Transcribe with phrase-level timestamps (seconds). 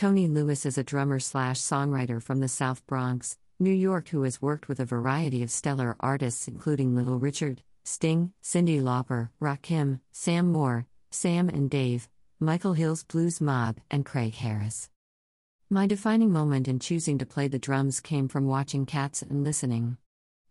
[0.00, 4.40] Tony Lewis is a drummer slash songwriter from the South Bronx, New York, who has
[4.40, 10.50] worked with a variety of stellar artists, including Little Richard, Sting, Cyndi Lauper, Rakim, Sam
[10.50, 12.08] Moore, Sam and Dave,
[12.40, 14.88] Michael Hill's Blues Mob, and Craig Harris.
[15.68, 19.98] My defining moment in choosing to play the drums came from watching Cats and listening.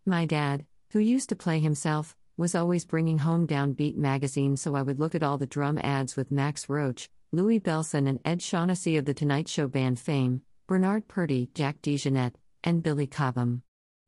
[0.06, 4.82] My dad, who used to play himself, was always bringing home Downbeat magazine, so I
[4.82, 8.96] would look at all the drum ads with Max Roach, Louis Bellson, and Ed Shaughnessy
[8.96, 12.34] of The Tonight Show band fame, Bernard Purdie, Jack DeJohnette,
[12.64, 13.62] and Billy Cobham.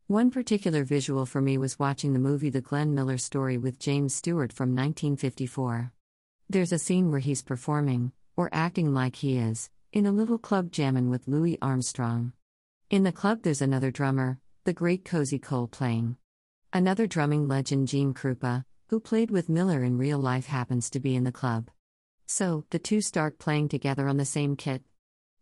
[0.09, 4.12] One particular visual for me was watching the movie The Glenn Miller Story with James
[4.12, 5.93] Stewart from 1954.
[6.51, 10.73] There's a scene where he's performing, or acting like he is, in a little club
[10.73, 12.33] jamming with Louis Armstrong.
[12.91, 16.17] In the club, there's another drummer, the great Cozy Cole playing.
[16.73, 21.15] Another drumming legend, Gene Krupa, who played with Miller in real life, happens to be
[21.15, 21.70] in the club.
[22.35, 24.83] So, the two start playing together on the same kit.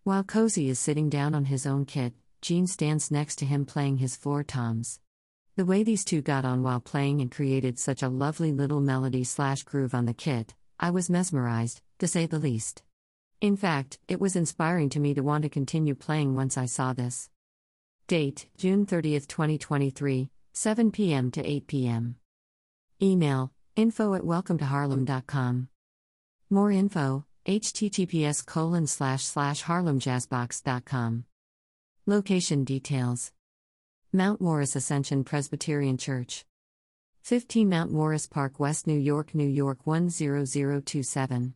[0.02, 3.98] While Cozy is sitting down on his own kit, Gene stands next to him playing
[3.98, 4.98] his floor toms.
[5.54, 9.22] The way these two got on while playing and created such a lovely little melody
[9.22, 12.82] slash groove on the kit, I was mesmerized, to say the least.
[13.40, 16.92] In fact, it was inspiring to me to want to continue playing once I saw
[16.92, 17.30] this.
[18.08, 21.30] Date June 30, 2023, 7 p.m.
[21.30, 22.16] to 8 p.m.
[23.00, 25.68] Email info at welcometoharlem.com.
[26.52, 31.24] More info https colon slash slash harlemjazzbox.com.
[32.06, 33.30] Location details
[34.12, 36.44] Mount Morris Ascension Presbyterian Church.
[37.22, 41.54] 15 Mount Morris Park, West New York, New York 10027.